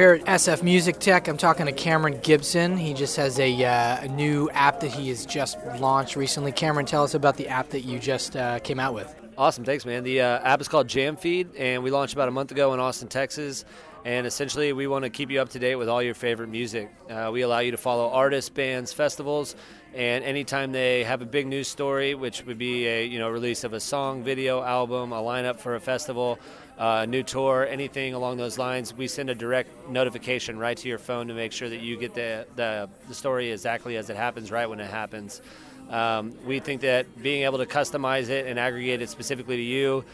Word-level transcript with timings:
We're 0.00 0.14
at 0.14 0.24
SF 0.24 0.62
Music 0.62 0.98
Tech. 0.98 1.28
I'm 1.28 1.36
talking 1.36 1.66
to 1.66 1.72
Cameron 1.72 2.20
Gibson. 2.22 2.78
He 2.78 2.94
just 2.94 3.16
has 3.16 3.38
a, 3.38 3.64
uh, 3.66 4.00
a 4.00 4.08
new 4.08 4.48
app 4.48 4.80
that 4.80 4.90
he 4.90 5.10
has 5.10 5.26
just 5.26 5.58
launched 5.78 6.16
recently. 6.16 6.52
Cameron, 6.52 6.86
tell 6.86 7.04
us 7.04 7.12
about 7.12 7.36
the 7.36 7.48
app 7.48 7.68
that 7.68 7.82
you 7.82 7.98
just 7.98 8.34
uh, 8.34 8.60
came 8.60 8.80
out 8.80 8.94
with. 8.94 9.14
Awesome, 9.36 9.62
thanks, 9.62 9.84
man. 9.84 10.02
The 10.02 10.22
uh, 10.22 10.38
app 10.38 10.62
is 10.62 10.68
called 10.68 10.88
Jamfeed, 10.88 11.48
and 11.58 11.82
we 11.82 11.90
launched 11.90 12.14
about 12.14 12.28
a 12.28 12.30
month 12.30 12.50
ago 12.50 12.72
in 12.72 12.80
Austin, 12.80 13.08
Texas. 13.08 13.66
And 14.06 14.26
essentially, 14.26 14.72
we 14.72 14.86
want 14.86 15.04
to 15.04 15.10
keep 15.10 15.30
you 15.30 15.38
up 15.38 15.50
to 15.50 15.58
date 15.58 15.76
with 15.76 15.90
all 15.90 16.02
your 16.02 16.14
favorite 16.14 16.48
music. 16.48 16.90
Uh, 17.10 17.28
we 17.30 17.42
allow 17.42 17.58
you 17.58 17.72
to 17.72 17.76
follow 17.76 18.08
artists, 18.08 18.48
bands, 18.48 18.94
festivals, 18.94 19.54
and 19.92 20.24
anytime 20.24 20.72
they 20.72 21.04
have 21.04 21.20
a 21.20 21.26
big 21.26 21.46
news 21.46 21.68
story, 21.68 22.14
which 22.14 22.46
would 22.46 22.56
be 22.56 22.86
a 22.86 23.04
you 23.04 23.18
know 23.18 23.28
release 23.28 23.64
of 23.64 23.74
a 23.74 23.80
song, 23.80 24.22
video, 24.22 24.62
album, 24.62 25.12
a 25.12 25.20
lineup 25.20 25.58
for 25.58 25.74
a 25.74 25.80
festival, 25.80 26.38
uh, 26.80 27.04
new 27.04 27.22
tour, 27.22 27.66
anything 27.68 28.14
along 28.14 28.38
those 28.38 28.56
lines, 28.56 28.94
we 28.94 29.06
send 29.06 29.28
a 29.28 29.34
direct 29.34 29.90
notification 29.90 30.58
right 30.58 30.78
to 30.78 30.88
your 30.88 30.96
phone 30.96 31.28
to 31.28 31.34
make 31.34 31.52
sure 31.52 31.68
that 31.68 31.80
you 31.80 31.98
get 31.98 32.14
the, 32.14 32.46
the, 32.56 32.88
the 33.06 33.12
story 33.12 33.52
exactly 33.52 33.98
as 33.98 34.08
it 34.08 34.16
happens, 34.16 34.50
right 34.50 34.66
when 34.66 34.80
it 34.80 34.90
happens. 34.90 35.42
Um, 35.90 36.32
we 36.46 36.58
think 36.58 36.80
that 36.80 37.22
being 37.22 37.42
able 37.42 37.58
to 37.58 37.66
customize 37.66 38.30
it 38.30 38.46
and 38.46 38.58
aggregate 38.58 39.02
it 39.02 39.10
specifically 39.10 39.56
to 39.56 39.62
you 39.62 40.04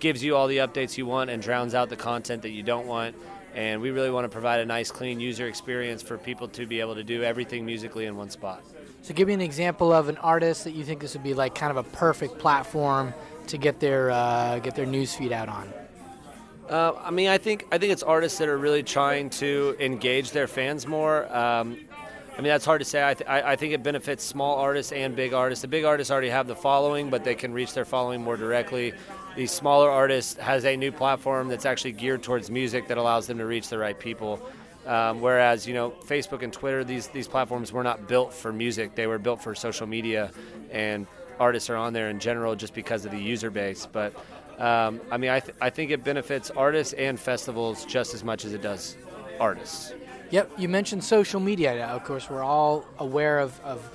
gives 0.00 0.22
you 0.22 0.36
all 0.36 0.48
the 0.48 0.58
updates 0.58 0.98
you 0.98 1.06
want 1.06 1.30
and 1.30 1.42
drowns 1.42 1.74
out 1.74 1.88
the 1.88 1.96
content 1.96 2.42
that 2.42 2.50
you 2.50 2.62
don't 2.62 2.86
want. 2.86 3.16
And 3.54 3.80
we 3.80 3.90
really 3.90 4.10
want 4.10 4.26
to 4.26 4.28
provide 4.28 4.60
a 4.60 4.66
nice, 4.66 4.90
clean 4.90 5.18
user 5.18 5.46
experience 5.46 6.02
for 6.02 6.18
people 6.18 6.46
to 6.48 6.66
be 6.66 6.80
able 6.80 6.94
to 6.96 7.04
do 7.04 7.22
everything 7.22 7.64
musically 7.64 8.04
in 8.04 8.16
one 8.16 8.28
spot. 8.28 8.62
So, 9.00 9.14
give 9.14 9.28
me 9.28 9.34
an 9.34 9.40
example 9.40 9.92
of 9.92 10.08
an 10.08 10.16
artist 10.18 10.64
that 10.64 10.72
you 10.72 10.84
think 10.84 11.00
this 11.00 11.14
would 11.14 11.24
be 11.24 11.34
like 11.34 11.54
kind 11.54 11.70
of 11.70 11.76
a 11.76 11.88
perfect 11.90 12.38
platform 12.38 13.12
to 13.48 13.58
get 13.58 13.80
their 13.80 14.10
uh, 14.10 14.58
get 14.60 14.74
their 14.74 14.86
news 14.86 15.14
feed 15.14 15.32
out 15.32 15.48
on. 15.48 15.72
Uh, 16.72 16.98
I 17.04 17.10
mean, 17.10 17.28
I 17.28 17.36
think 17.36 17.66
I 17.70 17.76
think 17.76 17.92
it's 17.92 18.02
artists 18.02 18.38
that 18.38 18.48
are 18.48 18.56
really 18.56 18.82
trying 18.82 19.28
to 19.30 19.76
engage 19.78 20.30
their 20.30 20.46
fans 20.46 20.86
more. 20.86 21.24
Um, 21.24 21.76
I 22.32 22.36
mean, 22.36 22.44
that's 22.48 22.64
hard 22.64 22.80
to 22.80 22.86
say. 22.86 23.06
I, 23.06 23.12
th- 23.12 23.28
I, 23.28 23.56
think 23.56 23.74
it 23.74 23.82
benefits 23.82 24.24
small 24.24 24.56
artists 24.56 24.90
and 24.90 25.14
big 25.14 25.34
artists. 25.34 25.60
The 25.60 25.68
big 25.68 25.84
artists 25.84 26.10
already 26.10 26.30
have 26.30 26.46
the 26.46 26.56
following, 26.56 27.10
but 27.10 27.24
they 27.24 27.34
can 27.34 27.52
reach 27.52 27.74
their 27.74 27.84
following 27.84 28.22
more 28.22 28.38
directly. 28.38 28.94
The 29.36 29.46
smaller 29.46 29.90
artist 29.90 30.38
has 30.38 30.64
a 30.64 30.74
new 30.74 30.90
platform 30.92 31.48
that's 31.48 31.66
actually 31.66 31.92
geared 31.92 32.22
towards 32.22 32.50
music 32.50 32.88
that 32.88 32.96
allows 32.96 33.26
them 33.26 33.36
to 33.36 33.44
reach 33.44 33.68
the 33.68 33.76
right 33.76 33.98
people. 33.98 34.40
Um, 34.86 35.20
whereas, 35.20 35.66
you 35.66 35.74
know, 35.74 35.90
Facebook 35.90 36.42
and 36.42 36.54
Twitter, 36.54 36.84
these 36.84 37.08
these 37.08 37.28
platforms 37.28 37.70
were 37.70 37.84
not 37.84 38.08
built 38.08 38.32
for 38.32 38.50
music; 38.50 38.94
they 38.94 39.06
were 39.06 39.18
built 39.18 39.42
for 39.42 39.54
social 39.54 39.86
media, 39.86 40.30
and 40.70 41.06
artists 41.38 41.70
are 41.70 41.76
on 41.76 41.92
there 41.92 42.08
in 42.08 42.18
general 42.18 42.54
just 42.54 42.74
because 42.74 43.04
of 43.04 43.10
the 43.10 43.20
user 43.20 43.50
base. 43.50 43.86
But 43.90 44.14
um, 44.58 45.00
I 45.10 45.16
mean, 45.16 45.30
I, 45.30 45.40
th- 45.40 45.56
I 45.60 45.70
think 45.70 45.90
it 45.90 46.04
benefits 46.04 46.50
artists 46.50 46.92
and 46.94 47.18
festivals 47.18 47.84
just 47.84 48.14
as 48.14 48.22
much 48.22 48.44
as 48.44 48.52
it 48.52 48.62
does 48.62 48.96
artists. 49.40 49.92
Yep, 50.30 50.52
you 50.56 50.68
mentioned 50.68 51.04
social 51.04 51.40
media. 51.40 51.86
Of 51.86 52.04
course, 52.04 52.30
we're 52.30 52.44
all 52.44 52.86
aware 52.98 53.38
of, 53.38 53.60
of 53.60 53.90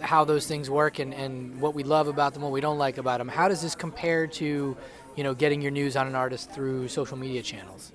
how 0.00 0.24
those 0.24 0.46
things 0.46 0.68
work 0.68 0.98
and, 0.98 1.14
and 1.14 1.60
what 1.60 1.74
we 1.74 1.84
love 1.84 2.08
about 2.08 2.32
them, 2.32 2.42
what 2.42 2.52
we 2.52 2.60
don't 2.60 2.78
like 2.78 2.98
about 2.98 3.18
them. 3.18 3.28
How 3.28 3.48
does 3.48 3.62
this 3.62 3.74
compare 3.74 4.26
to, 4.26 4.76
you 5.16 5.24
know, 5.24 5.34
getting 5.34 5.62
your 5.62 5.70
news 5.70 5.96
on 5.96 6.06
an 6.06 6.14
artist 6.14 6.50
through 6.50 6.88
social 6.88 7.16
media 7.16 7.42
channels? 7.42 7.92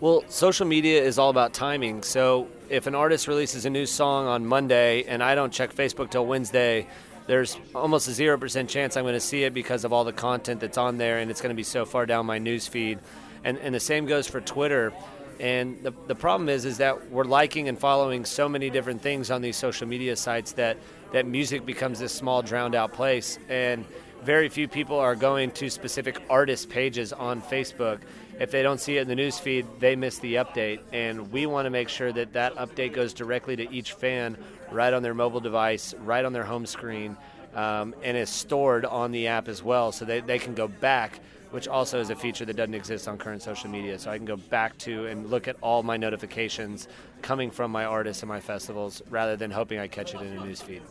Well, 0.00 0.22
social 0.28 0.66
media 0.66 1.02
is 1.02 1.18
all 1.18 1.30
about 1.30 1.54
timing. 1.54 2.02
So 2.02 2.46
if 2.68 2.86
an 2.86 2.94
artist 2.94 3.26
releases 3.26 3.64
a 3.64 3.70
new 3.70 3.86
song 3.86 4.26
on 4.26 4.46
Monday 4.46 5.04
and 5.04 5.22
I 5.22 5.34
don't 5.34 5.52
check 5.52 5.74
Facebook 5.74 6.10
till 6.10 6.26
Wednesday, 6.26 6.86
there's 7.28 7.58
almost 7.74 8.08
a 8.08 8.10
0% 8.10 8.68
chance 8.68 8.96
I'm 8.96 9.04
going 9.04 9.12
to 9.12 9.20
see 9.20 9.44
it 9.44 9.52
because 9.52 9.84
of 9.84 9.92
all 9.92 10.04
the 10.04 10.14
content 10.14 10.60
that's 10.60 10.78
on 10.78 10.96
there 10.96 11.18
and 11.18 11.30
it's 11.30 11.42
going 11.42 11.50
to 11.50 11.56
be 11.56 11.62
so 11.62 11.84
far 11.84 12.06
down 12.06 12.24
my 12.24 12.38
news 12.38 12.66
feed. 12.66 12.98
And, 13.44 13.58
and 13.58 13.74
the 13.74 13.80
same 13.80 14.06
goes 14.06 14.26
for 14.26 14.40
Twitter. 14.40 14.94
And 15.38 15.80
the, 15.82 15.92
the 16.06 16.14
problem 16.14 16.48
is 16.48 16.64
is 16.64 16.78
that 16.78 17.10
we're 17.10 17.24
liking 17.24 17.68
and 17.68 17.78
following 17.78 18.24
so 18.24 18.48
many 18.48 18.70
different 18.70 19.02
things 19.02 19.30
on 19.30 19.42
these 19.42 19.58
social 19.58 19.86
media 19.86 20.16
sites 20.16 20.52
that, 20.52 20.78
that 21.12 21.26
music 21.26 21.66
becomes 21.66 21.98
this 21.98 22.12
small 22.14 22.40
drowned 22.40 22.74
out 22.74 22.94
place. 22.94 23.38
And 23.50 23.84
very 24.22 24.48
few 24.48 24.68
people 24.68 24.98
are 24.98 25.14
going 25.14 25.50
to 25.52 25.70
specific 25.70 26.22
artist 26.28 26.68
pages 26.68 27.12
on 27.12 27.40
Facebook. 27.42 28.00
If 28.40 28.50
they 28.50 28.62
don't 28.62 28.80
see 28.80 28.98
it 28.98 29.02
in 29.02 29.08
the 29.08 29.14
news 29.14 29.38
feed, 29.38 29.66
they 29.80 29.96
miss 29.96 30.18
the 30.18 30.36
update. 30.36 30.80
And 30.92 31.32
we 31.32 31.46
want 31.46 31.66
to 31.66 31.70
make 31.70 31.88
sure 31.88 32.12
that 32.12 32.32
that 32.34 32.54
update 32.56 32.92
goes 32.92 33.12
directly 33.12 33.56
to 33.56 33.70
each 33.72 33.92
fan 33.92 34.36
right 34.70 34.92
on 34.92 35.02
their 35.02 35.14
mobile 35.14 35.40
device, 35.40 35.94
right 35.94 36.24
on 36.24 36.32
their 36.32 36.44
home 36.44 36.66
screen, 36.66 37.16
um, 37.54 37.94
and 38.02 38.16
is 38.16 38.30
stored 38.30 38.84
on 38.84 39.10
the 39.10 39.26
app 39.26 39.48
as 39.48 39.62
well. 39.62 39.92
So 39.92 40.04
they, 40.04 40.20
they 40.20 40.38
can 40.38 40.54
go 40.54 40.68
back, 40.68 41.20
which 41.50 41.68
also 41.68 42.00
is 42.00 42.10
a 42.10 42.16
feature 42.16 42.44
that 42.44 42.56
doesn't 42.56 42.74
exist 42.74 43.08
on 43.08 43.18
current 43.18 43.42
social 43.42 43.70
media. 43.70 43.98
So 43.98 44.10
I 44.10 44.16
can 44.16 44.26
go 44.26 44.36
back 44.36 44.76
to 44.78 45.06
and 45.06 45.30
look 45.30 45.48
at 45.48 45.56
all 45.60 45.82
my 45.82 45.96
notifications 45.96 46.88
coming 47.22 47.50
from 47.50 47.70
my 47.70 47.84
artists 47.84 48.22
and 48.22 48.28
my 48.28 48.40
festivals 48.40 49.02
rather 49.10 49.36
than 49.36 49.50
hoping 49.50 49.78
I 49.78 49.88
catch 49.88 50.14
it 50.14 50.20
in 50.20 50.38
a 50.38 50.44
news 50.44 50.60
feed. 50.60 50.82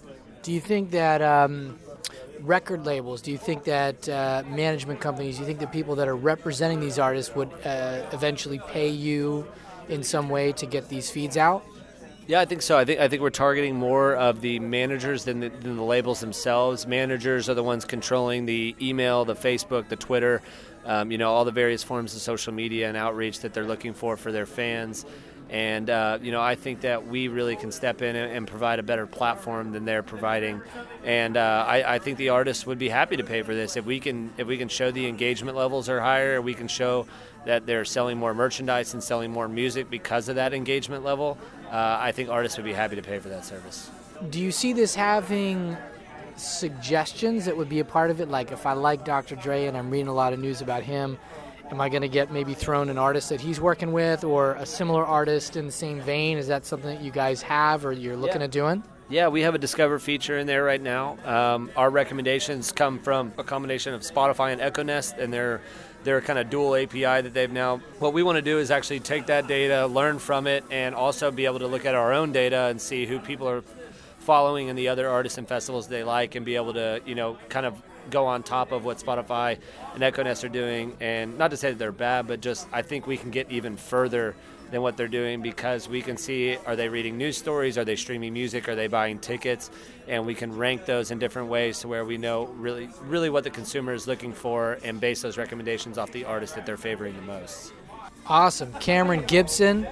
Do 0.44 0.51
you 0.51 0.59
think 0.59 0.91
that 0.91 1.22
um, 1.22 1.78
record 2.41 2.85
labels, 2.85 3.22
do 3.22 3.31
you 3.31 3.38
think 3.38 3.63
that 3.66 4.07
uh, 4.07 4.44
management 4.47 5.00
companies, 5.00 5.35
do 5.35 5.41
you 5.41 5.47
think 5.47 5.59
that 5.59 5.72
people 5.72 5.95
that 5.95 6.07
are 6.07 6.16
representing 6.16 6.79
these 6.79 7.00
artists 7.00 7.35
would 7.35 7.51
uh, 7.66 8.03
eventually 8.12 8.59
pay 8.68 8.89
you 8.89 9.45
in 9.89 10.03
some 10.03 10.29
way 10.29 10.51
to 10.53 10.66
get 10.66 10.89
these 10.89 11.09
feeds 11.09 11.38
out? 11.38 11.66
Yeah, 12.27 12.41
I 12.41 12.45
think 12.45 12.61
so. 12.61 12.77
I 12.77 12.83
think 12.83 12.99
I 12.99 13.07
think 13.07 13.21
we're 13.21 13.29
targeting 13.29 13.77
more 13.77 14.13
of 14.13 14.41
the 14.41 14.59
managers 14.59 15.23
than 15.23 15.39
the, 15.39 15.47
than 15.47 15.77
the 15.77 15.83
labels 15.83 16.19
themselves. 16.19 16.85
Managers 16.85 17.47
are 17.47 17.53
the 17.53 17.63
ones 17.63 17.85
controlling 17.85 18.45
the 18.45 18.75
email, 18.81 19.23
the 19.23 19.33
Facebook, 19.33 19.88
the 19.88 19.95
Twitter, 19.95 20.41
um, 20.83 21.09
you 21.09 21.17
know, 21.17 21.31
all 21.31 21.45
the 21.45 21.53
various 21.53 21.83
forms 21.83 22.13
of 22.13 22.21
social 22.21 22.53
media 22.53 22.89
and 22.89 22.97
outreach 22.97 23.39
that 23.39 23.53
they're 23.53 23.63
looking 23.63 23.93
for 23.93 24.17
for 24.17 24.33
their 24.33 24.45
fans. 24.45 25.05
And 25.49 25.89
uh, 25.89 26.19
you 26.21 26.33
know, 26.33 26.41
I 26.41 26.55
think 26.55 26.81
that 26.81 27.07
we 27.07 27.29
really 27.29 27.55
can 27.55 27.71
step 27.71 28.01
in 28.01 28.17
and, 28.17 28.29
and 28.29 28.45
provide 28.45 28.79
a 28.79 28.83
better 28.83 29.07
platform 29.07 29.71
than 29.71 29.85
they're 29.85 30.03
providing. 30.03 30.61
And 31.05 31.38
uh, 31.38 31.63
I, 31.65 31.95
I, 31.95 31.99
think 31.99 32.17
the 32.17 32.29
artists 32.29 32.65
would 32.65 32.77
be 32.77 32.89
happy 32.89 33.15
to 33.15 33.23
pay 33.23 33.41
for 33.44 33.55
this 33.55 33.77
if 33.77 33.85
we 33.85 34.01
can 34.01 34.33
if 34.38 34.47
we 34.47 34.57
can 34.57 34.67
show 34.67 34.91
the 34.91 35.07
engagement 35.07 35.55
levels 35.55 35.88
are 35.88 36.01
higher. 36.01 36.41
We 36.41 36.53
can 36.53 36.67
show 36.67 37.07
that 37.45 37.65
they're 37.65 37.85
selling 37.85 38.17
more 38.17 38.33
merchandise 38.33 38.94
and 38.94 39.01
selling 39.01 39.31
more 39.31 39.47
music 39.47 39.89
because 39.89 40.27
of 40.27 40.35
that 40.35 40.53
engagement 40.53 41.05
level 41.05 41.38
uh, 41.72 41.97
I 42.00 42.11
think 42.11 42.29
artists 42.29 42.57
would 42.57 42.66
be 42.66 42.73
happy 42.73 42.95
to 42.95 43.01
pay 43.01 43.19
for 43.19 43.29
that 43.29 43.45
service. 43.45 43.89
Do 44.29 44.39
you 44.39 44.51
see 44.51 44.73
this 44.73 44.95
having 44.95 45.78
suggestions 46.35 47.45
that 47.45 47.57
would 47.57 47.69
be 47.69 47.79
a 47.79 47.85
part 47.85 48.11
of 48.11 48.22
it? 48.22 48.29
Like 48.29 48.51
if 48.51 48.66
I 48.66 48.73
like 48.73 49.05
Dr. 49.05 49.35
Dre 49.35 49.66
and 49.66 49.77
I'm 49.77 49.89
reading 49.89 50.07
a 50.07 50.13
lot 50.13 50.33
of 50.33 50.39
news 50.39 50.61
about 50.61 50.83
him, 50.83 51.17
am 51.69 51.81
I 51.81 51.89
going 51.89 52.01
to 52.01 52.07
get 52.07 52.31
maybe 52.31 52.53
thrown 52.53 52.89
an 52.89 52.97
artist 52.97 53.29
that 53.29 53.41
he's 53.41 53.59
working 53.59 53.91
with 53.91 54.23
or 54.23 54.53
a 54.53 54.66
similar 54.66 55.06
artist 55.06 55.56
in 55.56 55.66
the 55.66 55.72
same 55.72 56.01
vein? 56.01 56.38
Is 56.38 56.47
that 56.47 56.66
something 56.66 56.95
that 56.95 57.03
you 57.03 57.11
guys 57.11 57.41
have 57.41 57.85
or 57.85 57.91
you're 57.91 58.17
looking 58.17 58.41
yeah. 58.41 58.45
at 58.45 58.51
doing? 58.51 58.83
Yeah, 59.09 59.29
we 59.29 59.44
have 59.44 59.56
a 59.56 59.57
Discover 59.57 60.00
feature 60.00 60.38
in 60.38 60.47
there 60.47 60.66
right 60.66 60.81
now. 60.81 61.18
Um, 61.23 61.72
our 61.78 61.90
recommendations 61.90 62.73
come 62.73 63.00
from 63.00 63.31
a 63.38 63.44
combination 63.44 63.94
of 63.94 64.01
Spotify 64.01 64.51
and 64.51 64.59
Echo 64.59 64.84
Nest, 64.84 65.16
and 65.18 65.31
they're 65.31 65.62
their 66.03 66.19
kind 66.19 66.38
of 66.38 66.50
dual 66.50 66.75
API 66.75 67.22
that 67.22 67.34
they've 67.34 67.51
now. 67.51 67.78
What 68.00 68.12
we 68.12 68.22
want 68.22 68.35
to 68.35 68.41
do 68.41 68.59
is 68.59 68.69
actually 68.69 69.00
take 69.00 69.28
that 69.28 69.47
data, 69.47 69.88
learn 69.88 70.19
from 70.19 70.45
it, 70.45 70.66
and 70.72 70.94
also 70.94 71.31
be 71.31 71.45
able 71.45 71.59
to 71.59 71.68
look 71.68 71.85
at 71.85 71.95
our 71.95 72.12
own 72.12 72.34
data 72.34 72.63
and 72.63 72.81
see 72.81 73.06
who 73.06 73.19
people 73.19 73.47
are 73.47 73.63
following 74.19 74.69
and 74.69 74.78
the 74.78 74.90
other 74.90 75.07
artists 75.07 75.38
and 75.38 75.47
festivals 75.47 75.88
they 75.88 76.03
like, 76.03 76.35
and 76.35 76.45
be 76.45 76.57
able 76.57 76.74
to, 76.74 77.01
you 77.06 77.16
know, 77.16 77.38
kind 77.47 77.66
of 77.66 77.81
go 78.09 78.25
on 78.25 78.44
top 78.44 78.72
of 78.72 78.85
what 78.85 78.97
Spotify 78.97 79.57
and 79.94 80.03
Echo 80.03 80.23
Nest 80.23 80.44
are 80.44 80.50
doing. 80.50 80.95
And 81.00 81.38
not 81.38 81.51
to 81.51 81.57
say 81.57 81.72
that 81.72 81.79
they're 81.79 81.91
bad, 81.91 82.28
but 82.28 82.41
just 82.41 82.68
I 82.72 82.81
think 82.81 83.07
we 83.07 83.18
can 83.18 83.31
get 83.31 83.51
even 83.51 83.78
further 83.78 84.35
than 84.72 84.81
what 84.81 84.97
they're 84.97 85.07
doing 85.07 85.41
because 85.41 85.88
we 85.88 86.01
can 86.01 86.18
see 86.18 86.57
are 86.65 86.75
they 86.75 86.89
reading 86.89 87.18
news 87.18 87.38
stories, 87.38 87.77
are 87.77 87.86
they 87.86 87.95
streaming 87.95 88.33
music, 88.33 88.68
are 88.68 88.75
they 88.75 88.88
buying 88.88 89.19
tickets, 89.19 89.69
and 90.07 90.25
we 90.25 90.33
can 90.33 90.56
rank 90.56 90.86
those 90.86 91.12
in 91.12 91.19
different 91.19 91.50
ways 91.50 91.80
to 91.80 91.88
where 91.88 92.04
we 92.04 92.18
know 92.18 92.45
really 92.57 92.89
really 93.04 93.30
what 93.30 93.44
the 93.44 93.50
consumer 93.50 93.94
is 93.94 94.07
looking 94.07 94.33
for 94.33 94.77
and 94.83 95.00
base 95.00 95.21
those 95.21 95.38
recommendations 95.38 95.98
off 95.98 96.12
the 96.12 96.25
artist 96.25 96.56
that 96.56 96.65
they're 96.65 96.77
favoring 96.77 97.15
the 97.15 97.21
most. 97.21 97.71
Awesome. 98.25 98.74
Cameron 98.74 99.24
Gibson 99.25 99.88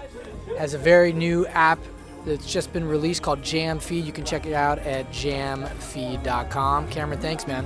has 0.57 0.73
a 0.73 0.77
very 0.77 1.13
new 1.13 1.47
app 1.47 1.79
that's 2.25 2.51
just 2.51 2.73
been 2.73 2.85
released 2.85 3.21
called 3.21 3.41
Jamfeed. 3.41 4.06
You 4.06 4.12
can 4.12 4.25
check 4.25 4.45
it 4.45 4.53
out 4.53 4.79
at 4.79 5.09
jamfeed.com. 5.12 6.89
Cameron, 6.89 7.19
thanks, 7.19 7.47
man. 7.47 7.65